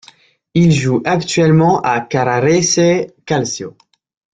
Il 0.55 0.71
joue 0.71 1.03
actuellement 1.05 1.79
à 1.81 1.93
la 1.99 2.01
Carrarese 2.01 3.05
Calcio. 3.23 3.77